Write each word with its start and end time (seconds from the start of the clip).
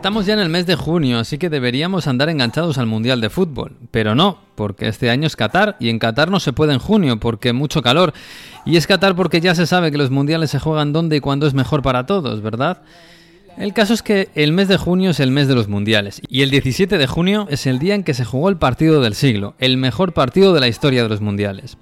Estamos 0.00 0.24
ya 0.24 0.32
en 0.32 0.40
el 0.40 0.48
mes 0.48 0.64
de 0.64 0.76
junio, 0.76 1.18
así 1.18 1.36
que 1.36 1.50
deberíamos 1.50 2.06
andar 2.06 2.30
enganchados 2.30 2.78
al 2.78 2.86
Mundial 2.86 3.20
de 3.20 3.28
Fútbol. 3.28 3.76
Pero 3.90 4.14
no, 4.14 4.38
porque 4.54 4.88
este 4.88 5.10
año 5.10 5.26
es 5.26 5.36
Qatar 5.36 5.76
y 5.78 5.90
en 5.90 5.98
Qatar 5.98 6.30
no 6.30 6.40
se 6.40 6.54
puede 6.54 6.72
en 6.72 6.78
junio 6.78 7.20
porque 7.20 7.52
mucho 7.52 7.82
calor. 7.82 8.14
Y 8.64 8.78
es 8.78 8.86
Qatar 8.86 9.14
porque 9.14 9.42
ya 9.42 9.54
se 9.54 9.66
sabe 9.66 9.90
que 9.90 9.98
los 9.98 10.10
mundiales 10.10 10.52
se 10.52 10.58
juegan 10.58 10.94
donde 10.94 11.16
y 11.16 11.20
cuándo 11.20 11.46
es 11.46 11.52
mejor 11.52 11.82
para 11.82 12.06
todos, 12.06 12.40
¿verdad? 12.40 12.80
El 13.58 13.74
caso 13.74 13.92
es 13.92 14.02
que 14.02 14.30
el 14.34 14.52
mes 14.52 14.68
de 14.68 14.78
junio 14.78 15.10
es 15.10 15.20
el 15.20 15.32
mes 15.32 15.48
de 15.48 15.54
los 15.54 15.68
mundiales 15.68 16.22
y 16.30 16.40
el 16.40 16.50
17 16.50 16.96
de 16.96 17.06
junio 17.06 17.46
es 17.50 17.66
el 17.66 17.78
día 17.78 17.94
en 17.94 18.02
que 18.02 18.14
se 18.14 18.24
jugó 18.24 18.48
el 18.48 18.56
partido 18.56 19.02
del 19.02 19.14
siglo, 19.14 19.54
el 19.58 19.76
mejor 19.76 20.14
partido 20.14 20.54
de 20.54 20.60
la 20.60 20.68
historia 20.68 21.02
de 21.02 21.10
los 21.10 21.20
mundiales. 21.20 21.76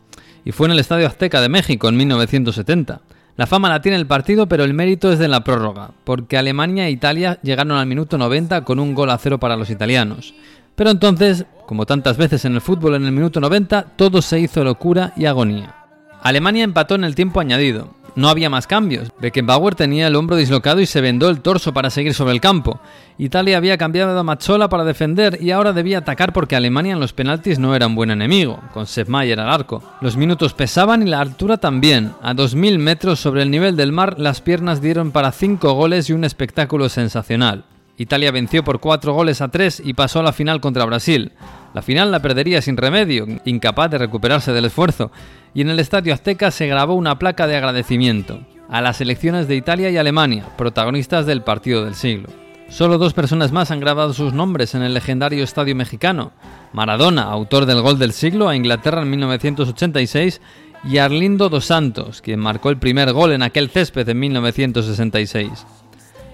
Y 0.45 0.51
fue 0.51 0.67
en 0.67 0.73
el 0.73 0.81
Estadio 0.81 1.07
Azteca 1.07 1.41
de 1.41 1.51
México 1.51 1.89
en 1.89 1.97
1970. 1.97 3.01
La 3.39 3.47
fama 3.47 3.69
la 3.69 3.81
tiene 3.81 3.97
el 3.97 4.09
partido, 4.09 4.49
pero 4.49 4.65
el 4.65 4.75
mérito 4.75 5.13
es 5.13 5.21
de 5.21 5.29
la 5.29 5.45
prórroga, 5.45 5.93
porque 6.03 6.37
Alemania 6.37 6.89
e 6.89 6.91
Italia 6.91 7.39
llegaron 7.41 7.79
al 7.79 7.87
minuto 7.87 8.19
90 8.19 8.65
con 8.65 8.81
un 8.81 8.97
gol 8.97 9.11
a 9.11 9.19
cero 9.19 9.39
para 9.39 9.55
los 9.55 9.71
italianos. 9.71 10.35
Pero 10.75 10.91
entonces, 10.91 11.47
como 11.65 11.87
tantas 11.87 12.17
veces 12.17 12.45
en 12.45 12.57
el 12.57 12.61
fútbol 12.61 12.97
en 12.97 13.05
el 13.05 13.13
minuto 13.13 13.39
90, 13.39 13.93
todo 13.95 14.23
se 14.23 14.41
hizo 14.41 14.65
locura 14.65 15.13
y 15.17 15.27
agonía. 15.27 15.73
Alemania 16.21 16.65
empató 16.65 16.97
en 16.97 17.05
el 17.05 17.15
tiempo 17.15 17.39
añadido, 17.39 17.95
no 18.19 18.29
había 18.29 18.51
más 18.51 18.67
cambios. 18.67 19.13
Beckenbauer 19.21 19.77
tenía 19.77 20.09
el 20.09 20.17
hombro 20.17 20.35
dislocado 20.35 20.81
y 20.81 20.87
se 20.87 21.01
vendó 21.01 21.29
el 21.29 21.41
torso 21.41 21.73
para 21.73 21.89
seguir 21.89 22.15
sobre 22.15 22.33
el 22.33 22.41
campo. 22.41 22.81
Italia 23.17 23.57
había 23.57 23.79
cambiado 23.79 24.19
a 24.19 24.23
Mazzola 24.25 24.69
para 24.69 24.83
defender 24.83 25.39
y 25.41 25.53
ahora 25.53 25.73
debía 25.73 25.99
atacar 25.99 26.33
porque 26.33 26.57
Alemania 26.57 26.95
en 26.95 27.01
los 27.01 27.13
penaltis 27.13 27.61
no 27.61 27.77
era 27.77 27.87
un 27.87 27.95
buen 27.95 28.11
enemigo, 28.11 28.59
con 28.75 28.89
Sepp 28.89 29.09
Mayer 29.09 29.39
al 29.39 29.49
arco. 29.49 29.85
Los 30.01 30.17
minutos 30.17 30.53
pesaban 30.53 31.07
y 31.07 31.11
la 31.11 31.21
altura 31.21 31.59
también. 31.59 32.13
A 32.21 32.35
2.000 32.35 32.79
metros 32.79 33.21
sobre 33.21 33.43
el 33.43 33.53
nivel 33.53 33.77
del 33.77 33.93
mar, 33.93 34.17
las 34.19 34.41
piernas 34.41 34.83
dieron 34.83 35.13
para 35.13 35.31
5 35.31 35.73
goles 35.75 36.11
y 36.11 36.13
un 36.13 36.25
espectáculo 36.25 36.89
sensacional. 36.89 37.67
Italia 37.99 38.31
venció 38.31 38.63
por 38.63 38.79
4 38.79 39.13
goles 39.13 39.41
a 39.43 39.49
3 39.49 39.83
y 39.85 39.93
pasó 39.93 40.21
a 40.21 40.23
la 40.23 40.33
final 40.33 40.61
contra 40.61 40.85
Brasil. 40.85 41.33
La 41.75 41.83
final 41.83 42.13
la 42.13 42.23
perdería 42.23 42.63
sin 42.63 42.77
remedio, 42.77 43.27
incapaz 43.45 43.91
de 43.91 43.99
recuperarse 43.99 44.53
del 44.53 44.67
esfuerzo, 44.67 45.11
y 45.53 45.63
en 45.63 45.69
el 45.69 45.81
Estadio 45.81 46.15
Azteca 46.15 46.53
se 46.53 46.69
grabó 46.69 46.95
una 46.95 47.19
placa 47.19 47.49
de 47.49 47.57
agradecimiento 47.57 48.41
a 48.69 48.81
las 48.81 49.01
elecciones 49.01 49.49
de 49.49 49.57
Italia 49.57 49.91
y 49.91 49.97
Alemania, 49.97 50.45
protagonistas 50.57 51.27
del 51.27 51.43
partido 51.43 51.85
del 51.85 51.95
siglo. 51.95 52.29
Solo 52.69 52.99
dos 52.99 53.15
personas 53.15 53.51
más 53.51 53.71
han 53.71 53.81
grabado 53.81 54.13
sus 54.13 54.35
nombres 54.35 54.75
en 54.75 54.83
el 54.83 54.93
legendario 54.93 55.43
Estadio 55.43 55.75
Mexicano. 55.75 56.33
Maradona, 56.73 57.23
autor 57.23 57.65
del 57.65 57.81
gol 57.81 57.99
del 57.99 58.13
siglo 58.13 58.49
a 58.49 58.55
Inglaterra 58.55 59.03
en 59.03 59.11
1986, 59.11 60.41
y 60.85 60.99
Arlindo 60.99 61.49
dos 61.49 61.65
Santos, 61.65 62.21
quien 62.21 62.39
marcó 62.39 62.71
el 62.71 62.79
primer 62.79 63.13
gol 63.13 63.33
en 63.33 63.43
aquel 63.43 63.71
césped 63.71 64.09
en 64.09 64.21
1966. 64.21 65.67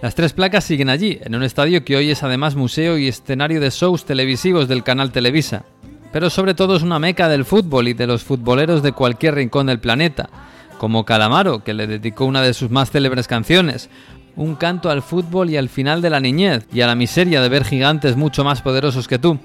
Las 0.05 0.15
tres 0.15 0.35
placas 0.35 0.65
siguen 0.65 0.91
allí, 0.91 1.19
en 1.23 1.35
un 1.35 1.43
estadio 1.43 1.83
que 1.83 1.97
hoy 1.97 2.11
es 2.11 2.23
además 2.23 2.57
museo 2.57 2.99
y 2.99 3.09
escenario 3.09 3.59
de 3.59 3.71
shows 3.71 4.05
televisivos 4.05 4.69
del 4.69 4.83
canal 4.83 5.13
Televisa 5.13 5.65
pero 6.13 6.29
sobre 6.29 6.53
todo 6.53 6.77
es 6.77 6.83
una 6.83 6.99
meca 6.99 7.31
del 7.31 7.47
fútbol 7.47 7.89
y 7.89 7.95
de 7.95 8.07
los 8.07 8.23
futboleros 8.23 8.83
de 8.83 8.93
cualquier 8.93 9.37
rincón 9.37 9.67
del 9.67 9.81
planeta, 9.81 10.29
como 10.77 11.07
Calamaro, 11.07 11.65
que 11.65 11.73
le 11.73 11.87
dedicó 11.87 12.27
una 12.27 12.43
de 12.43 12.53
sus 12.53 12.71
más 12.71 12.91
célebres 12.91 13.27
canciones, 13.27 13.89
un 14.37 14.57
canto 14.57 14.91
al 14.91 15.01
fútbol 15.01 15.49
y 15.49 15.57
al 15.57 15.71
final 15.71 16.03
de 16.03 16.11
la 16.11 16.21
niñez, 16.21 16.67
y 16.71 16.83
a 16.83 16.87
la 16.87 16.95
miseria 16.95 17.41
de 17.41 17.49
ver 17.49 17.65
gigantes 17.65 18.15
mucho 18.15 18.45
más 18.45 18.61
poderosos 18.61 19.09
que 19.09 19.19
tú. 19.19 19.39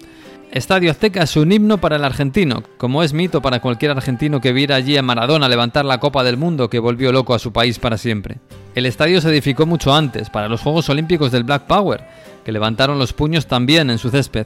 Estadio 0.52 0.92
Azteca 0.92 1.24
es 1.24 1.38
un 1.38 1.54
himno 1.54 1.78
para 1.78 1.96
el 1.96 2.04
argentino, 2.04 2.64
como 2.78 3.02
es 3.02 3.14
mito 3.14 3.42
para 3.42 3.62
cualquier 3.62 3.92
argentino 3.92 4.42
que 4.42 4.52
viera 4.52 4.76
allí 4.76 4.98
a 4.98 5.02
Maradona 5.02 5.48
levantar 5.48 5.86
la 5.86 6.00
Copa 6.00 6.26
del 6.26 6.36
Mundo 6.36 6.70
que 6.70 6.80
volvió 6.80 7.14
loco 7.14 7.34
a 7.34 7.40
su 7.40 7.54
país 7.54 7.80
para 7.80 7.98
siempre. 7.98 8.40
El 8.76 8.86
estadio 8.86 9.20
se 9.20 9.30
edificó 9.30 9.66
mucho 9.66 9.94
antes, 9.94 10.30
para 10.30 10.48
los 10.48 10.62
Juegos 10.62 10.90
Olímpicos 10.90 11.32
del 11.32 11.44
Black 11.44 11.64
Power, 11.64 12.06
que 12.46 12.52
levantaron 12.52 13.00
los 13.00 13.14
puños 13.14 13.48
también 13.48 13.90
en 13.90 13.98
su 13.98 14.10
césped. 14.10 14.46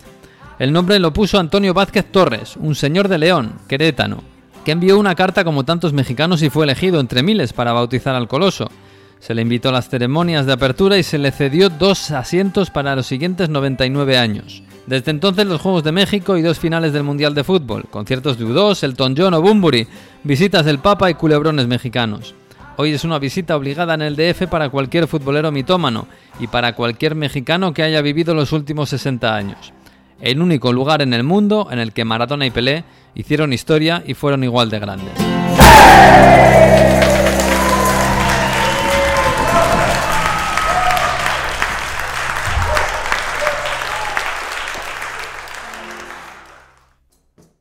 El 0.60 0.72
nombre 0.72 0.98
lo 1.00 1.12
puso 1.12 1.40
Antonio 1.40 1.74
Vázquez 1.74 2.06
Torres, 2.12 2.56
un 2.58 2.74
señor 2.76 3.10
de 3.10 3.18
León, 3.18 3.56
querétano, 3.68 4.24
que 4.64 4.72
envió 4.72 4.98
una 4.98 5.16
carta 5.16 5.44
como 5.44 5.66
tantos 5.66 5.92
mexicanos 5.94 6.42
y 6.42 6.50
fue 6.50 6.64
elegido 6.64 7.00
entre 7.00 7.22
miles 7.22 7.52
para 7.52 7.74
bautizar 7.74 8.16
al 8.16 8.30
coloso. 8.30 8.70
Se 9.20 9.34
le 9.34 9.42
invitó 9.42 9.70
a 9.70 9.74
las 9.74 9.90
ceremonias 9.90 10.46
de 10.46 10.54
apertura 10.54 10.98
y 10.98 11.04
se 11.04 11.18
le 11.18 11.32
cedió 11.32 11.70
dos 11.70 12.12
asientos 12.12 12.70
para 12.70 12.96
los 12.96 13.06
siguientes 13.06 13.50
99 13.50 14.18
años. 14.18 14.64
Desde 14.86 15.12
entonces 15.12 15.46
los 15.46 15.62
Juegos 15.62 15.84
de 15.84 15.94
México 15.94 16.38
y 16.38 16.42
dos 16.42 16.60
finales 16.60 16.92
del 16.92 17.04
Mundial 17.04 17.34
de 17.34 17.44
Fútbol, 17.44 17.86
conciertos 17.90 18.38
de 18.38 18.46
U2, 18.46 18.84
Elton 18.84 19.16
John 19.18 19.34
o 19.34 19.42
Bumburi, 19.42 19.88
visitas 20.24 20.66
del 20.66 20.80
Papa 20.80 21.10
y 21.10 21.14
culebrones 21.14 21.68
mexicanos. 21.68 22.36
Hoy 22.76 22.94
es 22.94 23.04
una 23.04 23.20
visita 23.20 23.56
obligada 23.56 23.94
en 23.94 24.02
el 24.02 24.16
DF 24.16 24.48
para 24.48 24.70
cualquier 24.70 25.08
futbolero 25.08 25.52
mitómano 25.52 26.08
y 26.40 26.48
para 26.48 26.74
cualquier 26.74 27.16
mexicano 27.16 27.74
que 27.74 27.84
haya 27.84 28.02
vivido 28.02 28.34
los 28.34 28.52
últimos 28.52 28.90
60 28.90 29.36
años 29.36 29.74
el 30.24 30.42
único 30.42 30.72
lugar 30.72 31.02
en 31.02 31.14
el 31.14 31.24
mundo 31.24 31.68
en 31.70 31.80
el 31.80 31.92
que 31.92 32.06
Maradona 32.06 32.46
y 32.46 32.52
Pelé 32.52 32.86
hicieron 33.14 33.52
historia 33.52 34.04
y 34.08 34.14
fueron 34.14 34.46
igual 34.46 34.70
de 34.70 34.80
grandes. 34.80 35.14